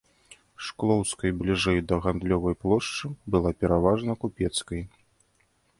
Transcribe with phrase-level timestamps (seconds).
[0.67, 3.07] Шклоўскай бліжэй да гандлёвай плошчы
[3.37, 4.81] была пераважна купецкай.